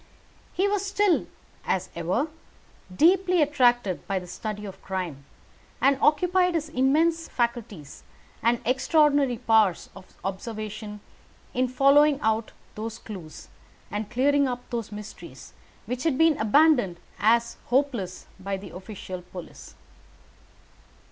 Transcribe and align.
He 0.53 0.67
was 0.67 0.83
still, 0.83 1.27
as 1.63 1.89
ever, 1.95 2.27
deeply 2.95 3.39
attracted 3.39 4.07
by 4.07 4.17
the 4.17 4.25
study 4.25 4.65
of 4.65 4.81
crime, 4.81 5.25
and 5.79 5.99
occupied 6.01 6.55
his 6.55 6.69
immense 6.69 7.27
faculties 7.27 8.01
and 8.41 8.61
extraordinary 8.65 9.37
powers 9.37 9.91
of 9.95 10.07
observation 10.25 11.01
in 11.53 11.67
following 11.67 12.19
out 12.21 12.51
those 12.73 12.97
clews, 12.97 13.49
and 13.91 14.09
clearing 14.09 14.47
up 14.47 14.67
those 14.71 14.91
mysteries, 14.91 15.53
which 15.85 16.01
had 16.01 16.17
been 16.17 16.35
abandoned 16.39 16.99
as 17.19 17.57
hopeless 17.65 18.25
by 18.39 18.57
the 18.57 18.71
official 18.75 19.21
police. 19.21 19.75